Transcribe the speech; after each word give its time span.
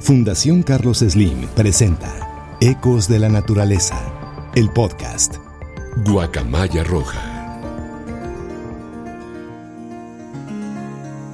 Fundación 0.00 0.62
Carlos 0.62 0.98
Slim 0.98 1.48
presenta 1.56 2.56
Ecos 2.60 3.08
de 3.08 3.18
la 3.18 3.28
Naturaleza, 3.28 4.00
el 4.54 4.70
podcast. 4.70 5.38
Guacamaya 6.06 6.84
Roja. 6.84 7.20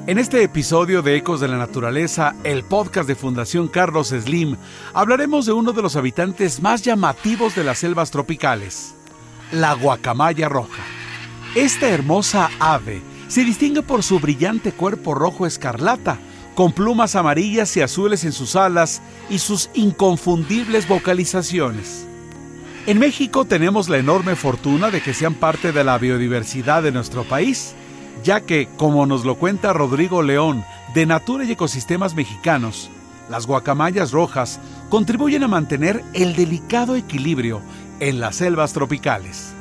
En 0.07 0.19
este 0.19 0.43
episodio 0.43 1.03
de 1.03 1.17
Ecos 1.17 1.41
de 1.41 1.49
la 1.49 1.59
Naturaleza, 1.59 2.35
el 2.43 2.65
podcast 2.65 3.07
de 3.07 3.15
Fundación 3.15 3.69
Carlos 3.69 4.09
Slim, 4.09 4.57
hablaremos 4.95 5.45
de 5.45 5.53
uno 5.53 5.73
de 5.73 5.83
los 5.83 5.95
habitantes 5.97 6.63
más 6.63 6.81
llamativos 6.83 7.55
de 7.55 7.65
las 7.65 7.81
selvas 7.81 8.11
tropicales, 8.11 8.95
la 9.53 9.75
guacamaya 9.75 10.49
roja. 10.49 10.83
Esta 11.55 11.91
hermosa 11.91 12.49
ave 12.59 13.03
se 13.29 13.45
distingue 13.45 13.83
por 13.83 14.03
su 14.03 14.21
brillante 14.21 14.73
cuerpo 14.73 15.15
rojo 15.15 15.47
escarlata, 15.47 16.19
con 16.55 16.73
plumas 16.73 17.17
amarillas 17.17 17.77
y 17.77 17.81
azules 17.81 18.25
en 18.25 18.33
sus 18.33 18.57
alas 18.57 19.03
y 19.29 19.39
sus 19.39 19.71
inconfundibles 19.75 20.89
vocalizaciones. 20.89 22.07
En 22.87 22.99
México 22.99 23.45
tenemos 23.45 23.89
la 23.89 23.99
enorme 23.99 24.37
fortuna 24.37 24.91
de 24.91 25.01
que 25.01 25.15
sean 25.15 25.35
parte 25.35 25.73
de 25.73 25.85
la 25.85 25.97
biodiversidad 25.99 26.83
de 26.83 26.93
nuestro 26.93 27.25
país, 27.25 27.75
ya 28.23 28.41
que, 28.43 28.69
como 28.77 29.07
nos 29.07 29.25
lo 29.25 29.37
cuenta 29.37 29.73
Rodrigo 29.73 30.23
León, 30.23 30.65
de 30.95 31.07
Natura 31.07 31.45
y 31.45 31.53
Ecosistemas 31.53 32.15
Mexicanos, 32.15 32.91
las 33.31 33.47
guacamayas 33.47 34.13
rojas 34.13 34.61
contribuyen 34.91 35.43
a 35.43 35.49
mantener 35.49 36.05
el 36.13 36.37
delicado 36.37 36.95
equilibrio 36.95 37.63
en 38.01 38.21
las 38.21 38.37
selvas 38.37 38.75
tropicales. 38.75 39.54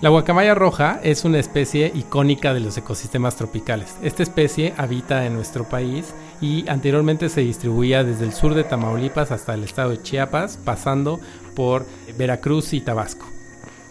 La 0.00 0.10
guacamaya 0.10 0.54
roja 0.54 1.00
es 1.02 1.24
una 1.24 1.40
especie 1.40 1.90
icónica 1.92 2.54
de 2.54 2.60
los 2.60 2.78
ecosistemas 2.78 3.34
tropicales. 3.34 3.96
Esta 4.00 4.22
especie 4.22 4.72
habita 4.76 5.26
en 5.26 5.34
nuestro 5.34 5.64
país 5.64 6.14
y 6.40 6.68
anteriormente 6.68 7.28
se 7.28 7.40
distribuía 7.40 8.04
desde 8.04 8.24
el 8.24 8.32
sur 8.32 8.54
de 8.54 8.62
Tamaulipas 8.62 9.32
hasta 9.32 9.54
el 9.54 9.64
estado 9.64 9.90
de 9.90 10.00
Chiapas, 10.00 10.56
pasando 10.64 11.18
por 11.56 11.84
Veracruz 12.16 12.74
y 12.74 12.80
Tabasco. 12.80 13.26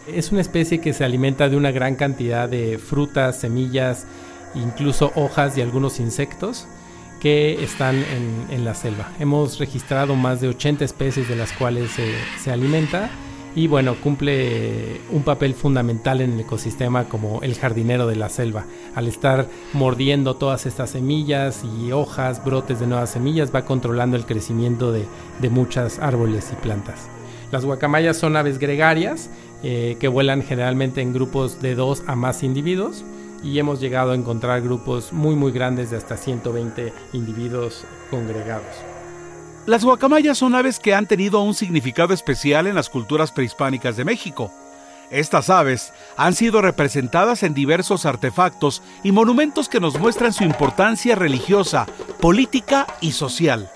Es 0.08 0.31
una 0.31 0.39
especie 0.39 0.80
que 0.80 0.94
se 0.94 1.03
alimenta 1.03 1.49
de 1.49 1.58
una 1.58 1.72
gran 1.72 1.95
cantidad 1.95 2.47
de 2.47 2.77
frutas, 2.77 3.42
semillas, 3.42 4.08
incluso 4.55 5.11
hojas 5.16 5.58
y 5.58 5.61
algunos 5.61 5.99
insectos 5.99 6.69
que 7.19 7.61
están 7.61 7.97
en, 8.49 8.64
la 8.64 8.75
selva. 8.75 9.11
Hemos 9.19 9.59
registrado 9.59 10.16
más 10.16 10.39
de 10.39 10.47
80 10.47 10.86
especies 10.86 11.27
de 11.27 11.36
las 11.36 11.52
cuales 11.52 11.92
se 12.42 12.49
alimenta 12.49 13.09
y 13.58 13.66
bueno, 13.66 13.95
cumple 13.95 15.02
un 15.09 15.23
papel 15.23 15.55
fundamental 15.55 16.22
en 16.22 16.33
el 16.33 16.41
ecosistema 16.41 17.05
como 17.05 17.41
el 17.41 17.55
jardinero 17.55 18.05
de 18.05 18.16
la 18.16 18.30
selva. 18.30 18.67
Al 18.94 19.08
estar 19.08 19.47
mordiendo 19.73 20.36
todas 20.36 20.67
estas 20.67 20.91
semillas 20.91 21.64
y 21.64 21.91
hojas, 21.91 22.45
brotes 22.45 22.80
de 22.80 22.86
nuevas 22.86 23.09
semillas, 23.09 23.49
va 23.53 23.66
controlando 23.66 24.16
el 24.16 24.27
crecimiento 24.27 24.91
de, 24.91 25.08
de 25.41 25.67
árboles 25.99 26.52
y 26.53 26.55
plantas. 26.58 27.09
Las 27.52 27.66
guacamayas 27.66 28.17
son 28.17 28.38
aves 28.38 28.59
gregarias 28.59 29.31
eh, 29.64 29.97
que 29.99 30.08
vuelan 30.08 30.44
generalmente 30.44 31.02
en 31.02 31.11
grupos 31.11 31.59
de 31.59 31.73
dos 31.73 32.03
a 32.05 32.16
más 32.16 32.44
individuos 32.44 33.05
y 33.44 33.58
hemos 33.58 33.80
llegado 33.80 34.11
a 34.11 34.16
encontrar 34.16 34.61
grupos 34.61 35.14
muy 35.14 35.33
muy 35.33 35.52
grandes 35.52 35.89
de 35.89 35.97
hasta 35.97 36.16
120 36.16 36.94
individuos 37.14 37.86
congregados. 38.11 38.96
Las 39.67 39.83
guacamayas 39.83 40.37
son 40.37 40.55
aves 40.55 40.79
que 40.79 40.95
han 40.95 41.07
tenido 41.07 41.41
un 41.41 41.53
significado 41.53 42.13
especial 42.13 42.67
en 42.67 42.75
las 42.75 42.89
culturas 42.89 43.33
prehispánicas 43.33 43.97
de 43.97 44.05
México. 44.05 44.49
Estas 45.11 45.49
aves 45.49 45.91
han 46.15 46.35
sido 46.35 46.61
representadas 46.61 47.43
en 47.43 47.53
diversos 47.53 48.05
artefactos 48.05 48.81
y 49.03 49.11
monumentos 49.11 49.67
que 49.67 49.81
nos 49.81 49.99
muestran 49.99 50.31
su 50.31 50.45
importancia 50.45 51.15
religiosa, 51.15 51.85
política 52.21 52.87
y 53.01 53.11
social. 53.11 53.69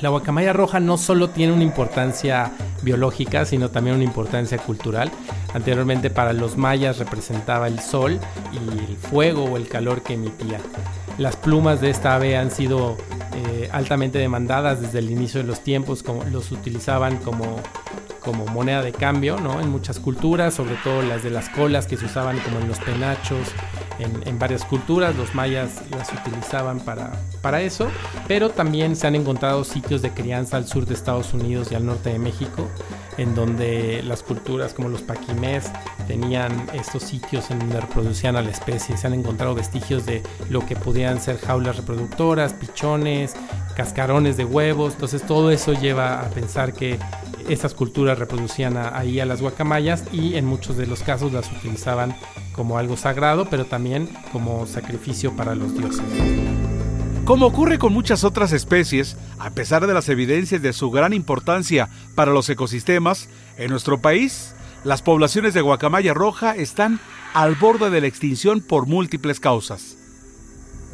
La 0.00 0.10
guacamaya 0.10 0.52
roja 0.52 0.78
no 0.78 0.96
solo 0.96 1.30
tiene 1.30 1.54
una 1.54 1.64
importancia 1.64 2.52
biológica, 2.82 3.44
sino 3.46 3.70
también 3.70 3.96
una 3.96 4.04
importancia 4.04 4.58
cultural. 4.58 5.10
Anteriormente 5.54 6.08
para 6.08 6.32
los 6.32 6.56
mayas 6.56 6.98
representaba 6.98 7.66
el 7.66 7.80
sol 7.80 8.20
y 8.52 8.58
el 8.78 8.96
fuego 8.96 9.42
o 9.42 9.56
el 9.56 9.66
calor 9.66 10.02
que 10.02 10.14
emitía. 10.14 10.60
Las 11.18 11.34
plumas 11.34 11.80
de 11.80 11.90
esta 11.90 12.14
ave 12.14 12.36
han 12.36 12.52
sido 12.52 12.96
eh, 13.34 13.68
altamente 13.72 14.18
demandadas 14.18 14.80
desde 14.80 14.98
el 14.98 15.10
inicio 15.10 15.40
de 15.40 15.46
los 15.46 15.60
tiempos, 15.60 16.02
como 16.02 16.24
los 16.24 16.50
utilizaban 16.52 17.18
como, 17.18 17.60
como 18.20 18.46
moneda 18.46 18.82
de 18.82 18.92
cambio 18.92 19.38
¿no? 19.38 19.60
en 19.60 19.70
muchas 19.70 19.98
culturas, 19.98 20.54
sobre 20.54 20.74
todo 20.84 21.02
las 21.02 21.22
de 21.22 21.30
las 21.30 21.48
colas 21.48 21.86
que 21.86 21.96
se 21.96 22.06
usaban 22.06 22.38
como 22.40 22.58
en 22.58 22.68
los 22.68 22.78
penachos, 22.80 23.48
en, 23.98 24.38
varias 24.38 24.64
culturas, 24.64 25.16
los 25.16 25.34
mayas 25.34 25.82
las 25.90 26.12
utilizaban 26.12 26.80
para, 26.80 27.12
para 27.42 27.60
eso, 27.60 27.88
pero 28.26 28.50
también 28.50 28.96
se 28.96 29.06
han 29.06 29.14
encontrado 29.14 29.64
sitios 29.64 30.02
de 30.02 30.10
crianza 30.10 30.56
al 30.56 30.66
sur 30.66 30.86
de 30.86 30.94
Estados 30.94 31.34
Unidos 31.34 31.72
y 31.72 31.74
al 31.74 31.84
norte 31.84 32.10
de 32.10 32.18
México, 32.18 32.68
en 33.16 33.34
donde 33.34 34.02
las 34.04 34.22
culturas 34.22 34.74
como 34.74 34.88
los 34.88 35.02
paquimés 35.02 35.70
tenían 36.06 36.68
estos 36.72 37.02
sitios 37.02 37.50
en 37.50 37.58
donde 37.58 37.80
reproducían 37.80 38.36
a 38.36 38.42
la 38.42 38.50
especie. 38.50 38.96
Se 38.96 39.06
han 39.06 39.14
encontrado 39.14 39.54
vestigios 39.54 40.06
de 40.06 40.22
lo 40.48 40.64
que 40.64 40.76
podían 40.76 41.20
ser 41.20 41.38
jaulas 41.38 41.76
reproductoras, 41.76 42.54
pichones, 42.54 43.34
cascarones 43.76 44.36
de 44.36 44.44
huevos. 44.44 44.94
Entonces 44.94 45.22
todo 45.22 45.50
eso 45.50 45.72
lleva 45.72 46.20
a 46.20 46.30
pensar 46.30 46.72
que 46.72 46.98
estas 47.48 47.74
culturas 47.74 48.18
reproducían 48.18 48.76
ahí 48.76 49.20
a 49.20 49.26
las 49.26 49.40
guacamayas 49.40 50.04
y 50.12 50.36
en 50.36 50.44
muchos 50.44 50.76
de 50.76 50.86
los 50.86 51.02
casos 51.02 51.32
las 51.32 51.50
utilizaban 51.50 52.14
como 52.58 52.76
algo 52.76 52.96
sagrado, 52.96 53.46
pero 53.48 53.66
también 53.66 54.08
como 54.32 54.66
sacrificio 54.66 55.36
para 55.36 55.54
los 55.54 55.78
dioses. 55.78 56.02
Como 57.24 57.46
ocurre 57.46 57.78
con 57.78 57.92
muchas 57.92 58.24
otras 58.24 58.52
especies, 58.52 59.16
a 59.38 59.50
pesar 59.50 59.86
de 59.86 59.94
las 59.94 60.08
evidencias 60.08 60.60
de 60.60 60.72
su 60.72 60.90
gran 60.90 61.12
importancia 61.12 61.88
para 62.16 62.32
los 62.32 62.50
ecosistemas, 62.50 63.28
en 63.58 63.70
nuestro 63.70 64.00
país, 64.00 64.56
las 64.82 65.02
poblaciones 65.02 65.54
de 65.54 65.60
guacamaya 65.60 66.14
roja 66.14 66.56
están 66.56 66.98
al 67.32 67.54
borde 67.54 67.90
de 67.90 68.00
la 68.00 68.08
extinción 68.08 68.60
por 68.60 68.86
múltiples 68.86 69.38
causas. 69.38 69.96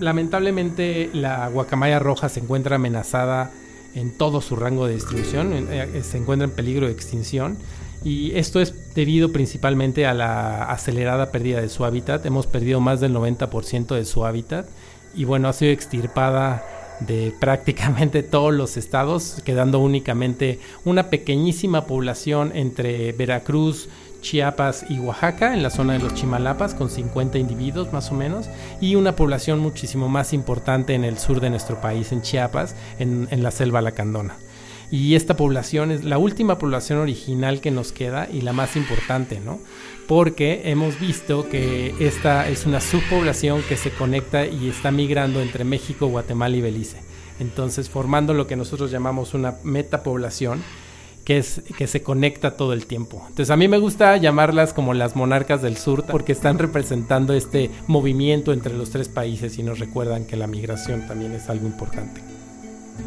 Lamentablemente, 0.01 1.09
la 1.15 1.49
guacamaya 1.49 1.99
roja 1.99 2.29
se 2.29 2.41
encuentra 2.41 2.77
amenazada 2.77 3.51
en 3.95 4.19
todo 4.19 4.43
su 4.43 4.55
rango 4.55 4.87
de 4.87 4.97
distribución, 4.97 5.55
eh, 5.71 6.03
se 6.05 6.19
encuentra 6.19 6.47
en 6.47 6.55
peligro 6.55 6.89
de 6.89 6.93
extinción 6.93 7.57
y 8.05 8.37
esto 8.37 8.61
es 8.61 8.95
debido 8.95 9.33
principalmente 9.33 10.07
a 10.07 10.15
la 10.15 10.65
acelerada 10.65 11.33
pérdida 11.33 11.61
de 11.61 11.71
su 11.71 11.85
hábitat. 11.85 12.25
Hemos 12.27 12.47
perdido 12.47 12.81
más 12.81 13.01
del 13.01 13.15
90% 13.15 13.95
de 13.95 14.05
su 14.05 14.27
hábitat 14.27 14.67
y 15.15 15.25
bueno, 15.25 15.49
ha 15.49 15.53
sido 15.55 15.73
extirpada 15.73 16.63
de 17.01 17.33
prácticamente 17.41 18.23
todos 18.23 18.53
los 18.53 18.77
estados, 18.77 19.41
quedando 19.45 19.79
únicamente 19.79 20.61
una 20.85 21.09
pequeñísima 21.09 21.87
población 21.87 22.53
entre 22.55 23.13
Veracruz, 23.13 23.89
Chiapas 24.21 24.87
y 24.89 24.99
Oaxaca, 25.01 25.55
en 25.55 25.63
la 25.63 25.71
zona 25.71 25.95
de 25.95 25.99
los 25.99 26.15
Chimalapas, 26.15 26.75
con 26.75 26.89
50 26.89 27.39
individuos 27.39 27.93
más 27.93 28.11
o 28.11 28.15
menos, 28.15 28.49
y 28.81 28.95
una 28.95 29.17
población 29.17 29.59
muchísimo 29.61 30.09
más 30.09 30.33
importante 30.33 30.95
en 30.95 31.05
el 31.05 31.19
sur 31.19 31.41
de 31.41 31.51
nuestro 31.51 31.81
país, 31.81 32.11
en 32.13 32.23
Chiapas, 32.23 32.75
en, 32.99 33.29
en 33.31 33.43
la 33.43 33.51
selva 33.51 33.83
lacandona. 33.83 34.37
Y 34.95 35.17
esta 35.17 35.37
población 35.37 35.91
es 35.91 36.05
la 36.05 36.19
última 36.19 36.57
población 36.57 37.01
original 37.01 37.61
que 37.61 37.73
nos 37.73 37.91
queda 37.91 38.29
y 38.33 38.43
la 38.43 38.53
más 38.53 38.77
importante, 38.77 39.41
¿no? 39.45 39.59
Porque 40.07 40.71
hemos 40.71 41.01
visto 41.01 41.49
que 41.49 41.93
esta 41.99 42.49
es 42.49 42.65
una 42.65 42.81
subpoblación 42.81 43.63
que 43.63 43.77
se 43.77 43.91
conecta 43.91 44.47
y 44.47 44.69
está 44.69 44.93
migrando 44.93 45.43
entre 45.43 45.65
México, 45.65 46.07
Guatemala 46.07 46.57
y 46.57 46.61
Belice. 46.61 46.99
Entonces, 47.41 47.91
formando 47.91 48.35
lo 48.35 48.47
que 48.47 48.55
nosotros 48.55 48.93
llamamos 48.93 49.35
una 49.35 49.57
metapoblación 49.65 50.63
que, 51.25 51.39
es, 51.39 51.63
que 51.77 51.89
se 51.89 52.05
conecta 52.05 52.57
todo 52.57 52.73
el 52.73 52.87
tiempo. 52.87 53.17
Entonces 53.23 53.51
a 53.51 53.57
mí 53.57 53.67
me 53.67 53.79
gusta 53.79 54.17
llamarlas 54.17 54.73
como 54.73 54.95
las 54.95 55.17
monarcas 55.17 55.61
del 55.61 55.77
sur 55.77 56.05
porque 56.07 56.31
están 56.31 56.57
representando 56.61 57.33
este 57.33 57.69
movimiento 57.89 58.53
entre 58.53 58.75
los 58.75 58.91
tres 58.91 59.09
países 59.09 59.59
y 59.59 59.65
nos 59.65 59.81
recuerdan 59.81 60.25
que 60.25 60.37
la 60.37 60.47
migración 60.47 61.09
también 61.09 61.33
es 61.33 61.49
algo 61.51 61.67
importante. 61.67 62.34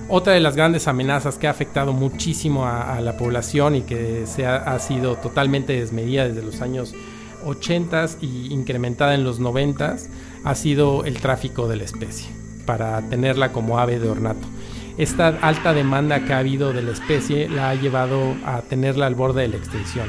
Otra 0.10 0.34
de 0.34 0.40
las 0.40 0.56
grandes 0.56 0.88
amenazas 0.88 1.38
que 1.38 1.48
ha 1.48 1.52
afectado 1.52 1.92
muchísimo 1.92 2.66
a, 2.66 3.00
la 3.02 3.18
población 3.18 3.76
y 3.76 3.82
que 3.82 4.26
se 4.26 4.46
ha, 4.46 4.78
sido 4.80 5.16
totalmente 5.18 5.74
desmedida 5.74 6.28
desde 6.28 6.44
los 6.44 6.62
años 6.62 6.94
80 7.46 8.06
y 8.22 8.54
incrementada 8.54 9.16
en 9.16 9.24
los 9.24 9.40
90 9.40 9.98
ha 10.44 10.56
sido 10.56 11.04
el 11.04 11.20
tráfico 11.20 11.68
de 11.68 11.76
la 11.76 11.84
especie 11.84 12.30
para 12.66 13.02
tenerla 13.10 13.52
como 13.52 13.80
ave 13.80 14.00
de 14.00 14.10
ornato. 14.10 14.48
Esta 14.98 15.28
alta 15.28 15.74
demanda 15.74 16.26
que 16.26 16.34
ha 16.34 16.40
habido 16.40 16.74
de 16.74 16.82
la 16.82 16.92
especie 16.92 17.50
la 17.50 17.70
ha 17.70 17.76
llevado 17.76 18.36
a 18.46 18.62
tenerla 18.62 19.08
al 19.08 19.16
borde 19.16 19.44
de 19.44 19.50
la 19.50 19.58
extinción. 19.58 20.08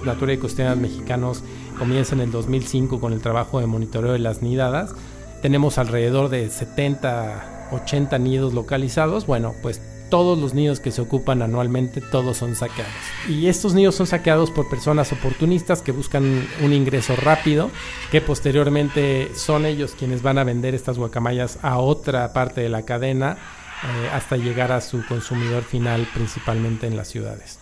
La 0.00 0.12
Natura 0.12 0.32
y 0.32 0.36
Ecosistemas 0.36 0.76
Mexicanos 0.76 1.42
comienza 1.78 2.14
en 2.14 2.20
el 2.20 2.30
2005 2.30 3.00
con 3.00 3.12
el 3.12 3.20
trabajo 3.20 3.60
de 3.60 3.66
monitoreo 3.66 4.12
de 4.12 4.18
las 4.18 4.42
nidadas. 4.42 4.94
Tenemos 5.40 5.78
alrededor 5.78 6.28
de 6.28 6.50
70 6.50 7.51
80 7.72 8.18
nidos 8.18 8.54
localizados, 8.54 9.26
bueno, 9.26 9.54
pues 9.62 9.80
todos 10.12 10.38
los 10.38 10.52
nidos 10.52 10.78
que 10.78 10.90
se 10.90 11.00
ocupan 11.00 11.40
anualmente, 11.40 12.02
todos 12.02 12.36
son 12.36 12.54
saqueados. 12.54 12.92
Y 13.30 13.46
estos 13.46 13.72
nidos 13.72 13.94
son 13.94 14.06
saqueados 14.06 14.50
por 14.50 14.68
personas 14.68 15.10
oportunistas 15.10 15.80
que 15.80 15.90
buscan 15.90 16.46
un 16.62 16.72
ingreso 16.74 17.16
rápido, 17.16 17.70
que 18.10 18.20
posteriormente 18.20 19.30
son 19.34 19.64
ellos 19.64 19.94
quienes 19.98 20.20
van 20.20 20.36
a 20.36 20.44
vender 20.44 20.74
estas 20.74 20.98
guacamayas 20.98 21.58
a 21.62 21.78
otra 21.78 22.30
parte 22.34 22.60
de 22.60 22.68
la 22.68 22.82
cadena 22.82 23.38
eh, 23.84 24.10
hasta 24.12 24.36
llegar 24.36 24.70
a 24.70 24.82
su 24.82 25.02
consumidor 25.06 25.62
final, 25.62 26.06
principalmente 26.12 26.86
en 26.86 26.94
las 26.94 27.08
ciudades. 27.08 27.58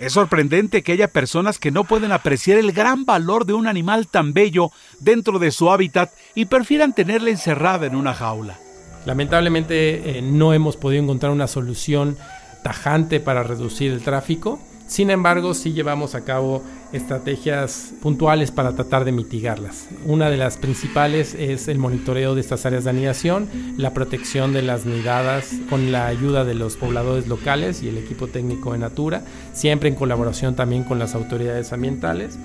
Es 0.00 0.14
sorprendente 0.14 0.82
que 0.82 0.90
haya 0.90 1.06
personas 1.06 1.60
que 1.60 1.70
no 1.70 1.84
pueden 1.84 2.10
apreciar 2.10 2.58
el 2.58 2.72
gran 2.72 3.04
valor 3.04 3.46
de 3.46 3.52
un 3.52 3.68
animal 3.68 4.08
tan 4.08 4.32
bello 4.32 4.72
dentro 4.98 5.38
de 5.38 5.52
su 5.52 5.70
hábitat 5.70 6.10
y 6.34 6.46
prefieran 6.46 6.92
tenerla 6.92 7.30
encerrada 7.30 7.86
en 7.86 7.94
una 7.94 8.14
jaula. 8.14 8.58
Lamentablemente 9.04 10.18
eh, 10.18 10.22
no 10.22 10.52
hemos 10.52 10.76
podido 10.76 11.02
encontrar 11.02 11.32
una 11.32 11.46
solución 11.46 12.16
tajante 12.62 13.20
para 13.20 13.42
reducir 13.42 13.92
el 13.92 14.02
tráfico. 14.02 14.58
Sin 14.86 15.10
embargo, 15.10 15.54
sí 15.54 15.72
llevamos 15.72 16.14
a 16.14 16.24
cabo 16.24 16.62
estrategias 16.92 17.94
puntuales 18.02 18.50
para 18.50 18.74
tratar 18.74 19.04
de 19.04 19.12
mitigarlas. 19.12 19.88
Una 20.04 20.28
de 20.28 20.36
las 20.36 20.58
principales 20.58 21.34
es 21.34 21.68
el 21.68 21.78
monitoreo 21.78 22.34
de 22.34 22.42
estas 22.42 22.66
áreas 22.66 22.84
de 22.84 22.90
anidación, 22.90 23.48
la 23.78 23.94
protección 23.94 24.52
de 24.52 24.62
las 24.62 24.84
nidadas 24.84 25.52
con 25.70 25.90
la 25.90 26.06
ayuda 26.06 26.44
de 26.44 26.54
los 26.54 26.76
pobladores 26.76 27.26
locales 27.26 27.82
y 27.82 27.88
el 27.88 27.98
equipo 27.98 28.26
técnico 28.26 28.72
de 28.72 28.78
Natura, 28.78 29.22
siempre 29.54 29.88
en 29.88 29.94
colaboración 29.94 30.54
también 30.54 30.84
con 30.84 30.98
las 30.98 31.14
autoridades 31.14 31.72
ambientales. 31.72 32.38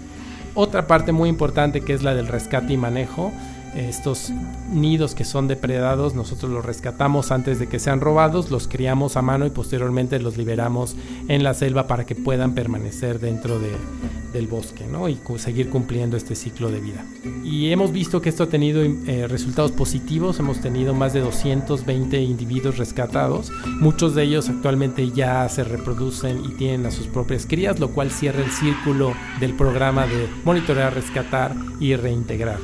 Otra 0.55 0.87
parte 0.87 1.11
muy 1.11 1.29
importante 1.29 1.81
que 1.81 1.93
es 1.93 2.03
la 2.03 2.15
del 2.15 2.27
rescate 2.27 2.73
y 2.73 2.77
manejo 2.77 3.31
estos 3.75 4.31
nidos 4.71 5.15
que 5.15 5.25
son 5.25 5.47
depredados, 5.47 6.15
nosotros 6.15 6.51
los 6.51 6.65
rescatamos 6.65 7.31
antes 7.31 7.59
de 7.59 7.67
que 7.67 7.79
sean 7.79 8.01
robados, 8.01 8.51
los 8.51 8.67
criamos 8.67 9.17
a 9.17 9.21
mano 9.21 9.45
y 9.45 9.49
posteriormente 9.49 10.19
los 10.19 10.37
liberamos 10.37 10.95
en 11.27 11.43
la 11.43 11.53
selva 11.53 11.87
para 11.87 12.05
que 12.05 12.15
puedan 12.15 12.53
permanecer 12.53 13.19
dentro 13.19 13.59
del 13.59 14.47
bosque 14.47 14.85
y 15.07 15.39
seguir 15.39 15.69
cumpliendo 15.69 16.17
este 16.17 16.35
ciclo 16.35 16.71
de 16.71 16.79
vida. 16.79 17.05
Y 17.43 17.71
hemos 17.71 17.91
visto 17.91 18.21
que 18.21 18.29
esto 18.29 18.43
ha 18.43 18.47
tenido 18.47 18.81
eh, 18.81 19.27
resultados 19.27 19.71
positivos, 19.71 20.39
hemos 20.39 20.59
tenido 20.61 20.93
más 20.93 21.13
de 21.13 21.21
220 21.21 22.21
individuos 22.21 22.77
rescatados, 22.77 23.51
muchos 23.79 24.15
de 24.15 24.23
ellos 24.23 24.49
actualmente 24.49 25.09
ya 25.11 25.47
se 25.49 25.63
reproducen 25.63 26.43
y 26.43 26.49
tienen 26.55 26.85
a 26.85 26.91
sus 26.91 27.07
propias 27.07 27.45
crías, 27.45 27.79
lo 27.79 27.89
cual 27.89 28.11
cierra 28.11 28.43
el 28.43 28.51
círculo 28.51 29.13
del 29.39 29.53
programa 29.53 30.05
de 30.05 30.27
monitorear, 30.43 30.93
rescatar 30.93 31.55
y 31.79 31.95
reintegrar. 31.95 32.59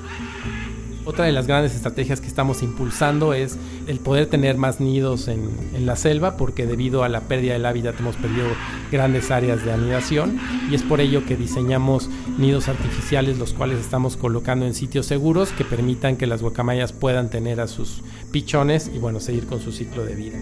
Otra 1.06 1.26
de 1.26 1.32
las 1.32 1.46
grandes 1.46 1.76
estrategias 1.76 2.20
que 2.20 2.28
estamos 2.28 2.64
impulsando 2.64 3.34
es 3.36 3.58
el 3.86 4.00
poder 4.00 4.26
tener 4.26 4.58
más 4.58 4.80
nidos 4.80 5.28
en, 5.28 5.86
la 5.86 5.96
selva, 5.96 6.36
porque 6.36 6.66
debido 6.66 7.04
a 7.04 7.10
la 7.10 7.22
pérdida 7.22 7.54
del 7.54 7.66
hábitat 7.66 8.00
hemos 8.00 8.16
perdido 8.16 8.48
grandes 8.92 9.30
áreas 9.30 9.64
de 9.64 9.72
anidación 9.72 10.40
y 10.72 10.74
es 10.74 10.82
por 10.82 11.00
ello 11.00 11.24
que 11.24 11.38
diseñamos 11.38 12.10
nidos 12.40 12.70
artificiales, 12.70 13.38
los 13.38 13.54
cuales 13.54 13.80
estamos 13.80 14.18
colocando 14.18 14.66
en 14.66 14.74
sitios 14.74 15.06
seguros 15.06 15.52
que 15.52 15.64
permitan 15.64 16.18
que 16.18 16.26
las 16.26 16.42
guacamayas 16.42 16.92
puedan 16.92 17.30
tener 17.30 17.62
a 17.62 17.68
sus 17.68 18.02
pichones 18.32 18.90
y 18.94 18.98
bueno, 18.98 19.20
seguir 19.20 19.46
con 19.46 19.62
su 19.62 19.72
ciclo 19.72 20.06
de 20.06 20.16
vida. 20.16 20.38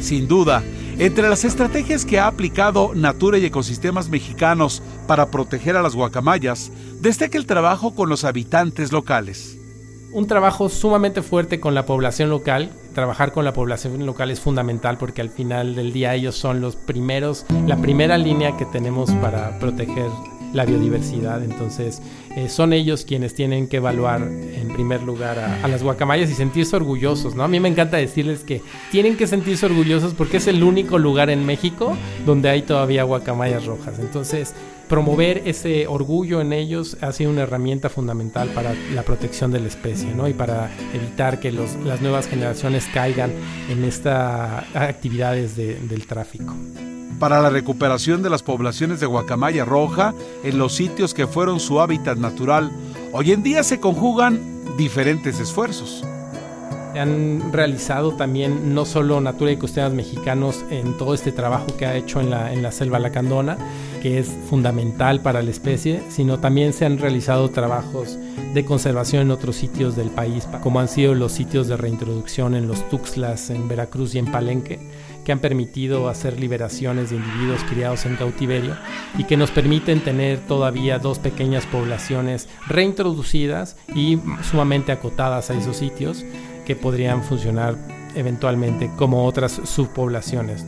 Sin 0.00 0.26
duda, 0.26 0.64
entre 1.04 1.28
las 1.28 1.44
estrategias 1.44 2.06
que 2.06 2.20
ha 2.20 2.28
aplicado 2.28 2.92
Natura 2.94 3.36
y 3.36 3.44
Ecosistemas 3.44 4.08
Mexicanos 4.08 4.84
para 5.08 5.32
proteger 5.32 5.76
a 5.76 5.82
las 5.82 5.96
guacamayas, 5.96 6.70
destaca 7.00 7.36
el 7.36 7.46
trabajo 7.46 7.96
con 7.96 8.08
los 8.08 8.22
habitantes 8.22 8.92
locales. 8.92 9.58
Un 10.12 10.28
trabajo 10.28 10.68
sumamente 10.68 11.20
fuerte 11.22 11.58
con 11.58 11.74
la 11.74 11.86
población 11.86 12.30
local. 12.30 12.70
Trabajar 12.94 13.32
con 13.32 13.44
la 13.44 13.52
población 13.52 14.06
local 14.06 14.30
es 14.30 14.38
fundamental 14.38 14.96
porque 14.96 15.22
al 15.22 15.30
final 15.30 15.74
del 15.74 15.92
día 15.92 16.14
ellos 16.14 16.36
son 16.36 16.60
los 16.60 16.76
primeros, 16.76 17.46
la 17.66 17.78
primera 17.78 18.16
línea 18.16 18.56
que 18.56 18.66
tenemos 18.66 19.10
para 19.14 19.58
proteger 19.58 20.08
la 20.52 20.64
biodiversidad. 20.64 21.42
Entonces, 21.42 22.02
eh, 22.36 22.48
son 22.48 22.72
ellos 22.72 23.04
quienes 23.04 23.34
tienen 23.34 23.68
que 23.68 23.78
evaluar 23.78 24.22
en 24.22 24.72
primer 24.72 25.02
lugar 25.02 25.38
a, 25.38 25.68
las 25.68 25.82
guacamayas 25.82 26.30
y 26.30 26.34
sentirse 26.34 26.76
orgullosos, 26.76 27.34
¿no? 27.34 27.44
A 27.44 27.48
mí 27.48 27.60
me 27.60 27.68
encanta 27.68 27.96
decirles 27.96 28.40
que 28.40 28.62
tienen 28.90 29.16
que 29.16 29.26
sentirse 29.26 29.66
orgullosos 29.66 30.14
porque 30.14 30.38
es 30.38 30.46
el 30.46 30.62
único 30.62 30.98
lugar 30.98 31.30
en 31.30 31.44
México 31.46 31.96
donde 32.26 32.48
hay 32.48 32.62
todavía 32.62 33.02
guacamayas 33.04 33.66
rojas. 33.66 33.98
Entonces, 33.98 34.54
promover 34.88 35.42
ese 35.46 35.86
orgullo 35.86 36.40
en 36.40 36.52
ellos 36.52 36.96
ha 37.00 37.12
sido 37.12 37.30
una 37.30 37.42
herramienta 37.42 37.88
fundamental 37.88 38.48
para 38.48 38.74
la 38.94 39.02
protección 39.02 39.50
de 39.50 39.60
la 39.60 39.68
especie, 39.68 40.14
¿no? 40.14 40.28
Y 40.28 40.34
para 40.34 40.70
evitar 40.94 41.40
que 41.40 41.52
las 41.52 42.02
nuevas 42.02 42.28
generaciones 42.28 42.88
caigan 42.92 43.32
en 43.70 43.84
estas 43.84 44.64
actividades 44.74 45.56
del 45.56 46.06
tráfico 46.06 46.54
para 47.22 47.40
la 47.40 47.50
recuperación 47.50 48.20
de 48.20 48.30
las 48.30 48.42
poblaciones 48.42 48.98
de 48.98 49.06
guacamaya 49.06 49.64
roja 49.64 50.12
en 50.42 50.58
los 50.58 50.74
sitios 50.74 51.14
que 51.14 51.28
fueron 51.28 51.60
su 51.60 51.80
hábitat 51.80 52.18
natural, 52.18 52.72
hoy 53.12 53.30
en 53.30 53.44
día 53.44 53.62
se 53.62 53.78
conjugan 53.78 54.40
diferentes 54.76 55.38
esfuerzos. 55.38 56.04
Han 56.96 57.52
realizado 57.52 58.16
también 58.16 58.74
no 58.74 58.84
solo 58.84 59.20
Natura 59.20 59.52
y 59.52 59.56
Costeras 59.56 59.92
Mexicanos 59.92 60.64
en 60.70 60.98
todo 60.98 61.14
este 61.14 61.30
trabajo 61.30 61.68
que 61.78 61.86
ha 61.86 61.94
hecho 61.94 62.20
en 62.20 62.28
la, 62.28 62.52
en 62.52 62.60
la 62.60 62.72
selva 62.72 62.98
lacandona, 62.98 63.56
que 64.02 64.18
es 64.18 64.28
fundamental 64.50 65.20
para 65.20 65.42
la 65.42 65.50
especie, 65.52 66.02
sino 66.10 66.40
también 66.40 66.72
se 66.72 66.86
han 66.86 66.98
realizado 66.98 67.50
trabajos 67.50 68.18
de 68.52 68.64
conservación 68.64 69.22
en 69.22 69.30
otros 69.30 69.54
sitios 69.54 69.94
del 69.94 70.10
país, 70.10 70.48
como 70.60 70.80
han 70.80 70.88
sido 70.88 71.14
los 71.14 71.30
sitios 71.30 71.68
de 71.68 71.76
reintroducción 71.76 72.56
en 72.56 72.66
los 72.66 72.88
Tuxtlas, 72.90 73.48
en 73.50 73.68
Veracruz 73.68 74.16
y 74.16 74.18
en 74.18 74.26
Palenque 74.26 74.80
que 75.24 75.32
han 75.32 75.38
permitido 75.38 76.08
hacer 76.08 76.38
liberaciones 76.40 77.10
de 77.10 77.16
individuos 77.16 77.62
criados 77.64 78.06
en 78.06 78.16
cautiverio 78.16 78.76
y 79.16 79.24
que 79.24 79.36
nos 79.36 79.50
permiten 79.50 80.02
tener 80.02 80.40
todavía 80.40 80.98
dos 80.98 81.18
pequeñas 81.18 81.66
poblaciones 81.66 82.48
reintroducidas 82.66 83.76
y 83.94 84.18
sumamente 84.42 84.92
acotadas 84.92 85.50
a 85.50 85.54
esos 85.54 85.76
sitios 85.76 86.24
que 86.64 86.76
podrían 86.76 87.22
funcionar 87.22 87.76
eventualmente 88.14 88.90
como 88.96 89.26
otras 89.26 89.60
subpoblaciones. 89.64 90.64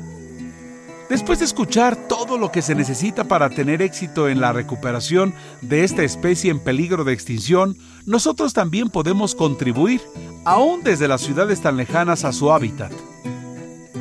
Después 1.08 1.38
de 1.38 1.44
escuchar 1.44 2.08
todo 2.08 2.38
lo 2.38 2.50
que 2.50 2.62
se 2.62 2.74
necesita 2.74 3.24
para 3.24 3.50
tener 3.50 3.82
éxito 3.82 4.28
en 4.28 4.40
la 4.40 4.52
recuperación 4.52 5.34
de 5.60 5.84
esta 5.84 6.02
especie 6.02 6.50
en 6.50 6.60
peligro 6.60 7.04
de 7.04 7.12
extinción, 7.12 7.76
nosotros 8.06 8.54
también 8.54 8.88
podemos 8.88 9.34
contribuir, 9.34 10.00
aún 10.46 10.82
desde 10.82 11.06
las 11.06 11.20
ciudades 11.20 11.60
tan 11.60 11.76
lejanas, 11.76 12.24
a 12.24 12.32
su 12.32 12.50
hábitat. 12.50 12.92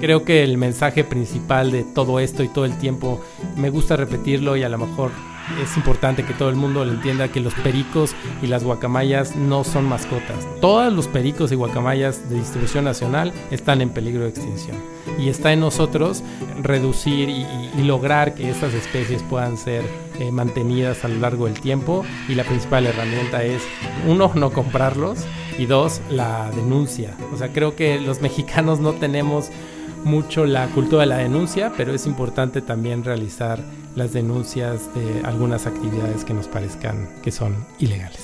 Creo 0.04 0.26
que 0.26 0.44
el 0.44 0.58
mensaje 0.58 1.06
principal 1.06 1.72
de 1.72 1.86
todo 1.86 2.20
esto 2.20 2.44
y 2.44 2.50
todo 2.50 2.66
el 2.66 2.78
tiempo, 2.78 3.22
me 3.56 3.70
gusta 3.70 3.96
repetirlo 3.96 4.58
y 4.58 4.64
a 4.64 4.68
lo 4.68 4.78
mejor 4.78 5.12
es 5.64 5.78
importante 5.78 6.26
que 6.26 6.34
todo 6.34 6.50
el 6.50 6.58
mundo 6.58 6.84
lo 6.84 6.92
entienda 6.92 7.30
que 7.30 7.40
los 7.40 7.54
pericos 7.54 8.14
y 8.42 8.48
las 8.48 8.66
guacamayas 8.66 9.38
no 9.38 9.64
son 9.64 9.86
mascotas. 9.86 10.46
Todos 10.60 10.92
los 10.92 11.08
pericos 11.08 11.54
y 11.54 11.56
guacamayas 11.56 12.30
de 12.30 12.36
distribución 12.36 12.84
nacional 12.84 13.32
están 13.50 13.80
en 13.80 13.92
peligro 13.92 14.24
de 14.24 14.32
extinción. 14.32 14.76
Y 15.18 15.30
está 15.30 15.54
en 15.54 15.62
nosotros 15.62 16.22
reducir 16.62 17.30
y, 17.30 17.46
lograr 17.82 18.36
que 18.36 18.50
estas 18.50 18.74
especies 18.74 19.24
puedan 19.24 19.58
ser 19.58 19.86
eh, 20.20 20.32
mantenidas 20.32 21.06
a 21.06 21.08
lo 21.08 21.16
largo 21.22 21.46
del 21.46 21.62
tiempo. 21.62 22.04
Y 22.28 22.36
la 22.36 22.44
principal 22.44 22.86
herramienta 22.86 23.42
es, 23.44 23.62
uno, 24.06 24.34
no 24.36 24.52
comprarlos 24.52 25.20
y 25.58 25.66
dos, 25.66 26.02
la 26.10 26.52
denuncia. 26.52 27.16
O 27.34 27.38
sea, 27.38 27.54
creo 27.54 27.78
que 27.78 28.02
los 28.02 28.20
mexicanos 28.20 28.82
no 28.82 28.92
tenemos 28.94 29.50
mucho 30.04 30.46
la 30.46 30.68
cultura 30.68 31.02
de 31.02 31.08
la 31.08 31.18
denuncia, 31.18 31.72
pero 31.76 31.94
es 31.94 32.06
importante 32.06 32.62
también 32.62 33.04
realizar 33.04 33.60
las 33.96 34.14
denuncias 34.14 34.94
de 34.94 35.22
algunas 35.24 35.66
actividades 35.66 36.24
que 36.26 36.34
nos 36.34 36.48
parezcan 36.48 37.10
que 37.22 37.32
son 37.32 37.66
ilegales. 37.80 38.22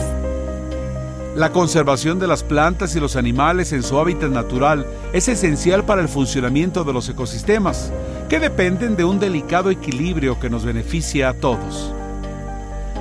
La 1.36 1.52
conservación 1.52 2.20
de 2.20 2.28
las 2.28 2.44
plantas 2.44 2.96
y 2.96 3.00
los 3.00 3.16
animales 3.16 3.72
en 3.72 3.84
su 3.84 4.00
hábitat 4.00 4.32
natural 4.32 4.86
es 5.14 5.30
esencial 5.30 5.86
para 5.86 6.02
el 6.02 6.10
funcionamiento 6.10 6.84
de 6.84 6.92
los 6.92 7.08
ecosistemas, 7.08 7.92
que 8.28 8.40
dependen 8.40 8.96
de 8.96 9.06
un 9.06 9.20
delicado 9.20 9.70
equilibrio 9.70 10.40
que 10.40 10.50
nos 10.50 10.66
beneficia 10.66 11.30
a 11.30 11.34
todos. 11.34 11.94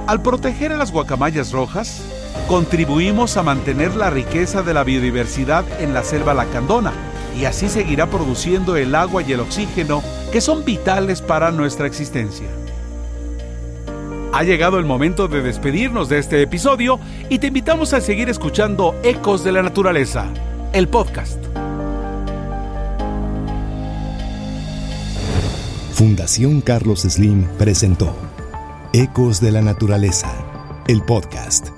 Al 0.06 0.23
proteger 0.23 0.73
a 0.73 0.76
las 0.76 0.92
guacamayas 0.92 1.52
rojas, 1.52 2.02
contribuimos 2.47 3.37
a 3.37 3.42
mantener 3.42 3.97
la 3.97 4.08
riqueza 4.08 4.62
de 4.62 4.73
la 4.73 4.85
biodiversidad 4.85 5.64
en 5.80 5.92
la 5.92 6.04
selva 6.04 6.32
lacandona, 6.32 6.92
y 7.38 7.45
así 7.45 7.68
seguirá 7.68 8.11
produciendo 8.11 8.76
el 8.76 8.95
agua 8.95 9.23
y 9.23 9.33
el 9.33 9.40
oxígeno 9.40 10.02
que 10.33 10.40
son 10.40 10.64
vitales 10.64 11.23
para 11.23 11.52
nuestra 11.52 11.87
existencia. 11.87 12.49
Ha 14.33 14.42
llegado 14.42 14.78
el 14.78 14.85
momento 14.85 15.28
de 15.28 15.40
despedirnos 15.40 16.09
de 16.09 16.18
este 16.18 16.42
episodio 16.42 16.99
y 17.28 17.38
te 17.38 17.47
invitamos 17.47 17.92
a 17.92 18.00
seguir 18.00 18.28
escuchando 18.28 18.95
Ecos 19.02 19.45
de 19.45 19.52
la 19.52 19.62
Naturaleza, 19.62 20.26
el 20.73 20.88
podcast. 20.88 21.38
Fundación 25.95 26.61
Carlos 26.61 27.02
Slim 27.02 27.45
presentó 27.57 28.14
Ecos 28.92 29.40
de 29.40 29.52
la 29.52 29.62
Naturaleza, 29.62 30.33
el 30.87 31.02
podcast 31.02 31.77